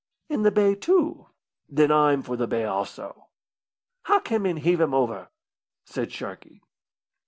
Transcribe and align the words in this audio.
"In 0.29 0.41
the 0.41 0.49
bay, 0.49 0.73
too." 0.73 1.27
"Then 1.69 1.91
I'm 1.91 2.23
for 2.23 2.35
the 2.35 2.47
bay, 2.47 2.65
also." 2.65 3.27
"Hock 4.05 4.29
him 4.29 4.47
and 4.47 4.57
heave 4.57 4.81
him 4.81 4.95
over," 4.95 5.27
said 5.85 6.11
Sharkey. 6.11 6.63